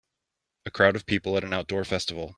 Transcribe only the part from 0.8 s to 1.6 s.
of people at an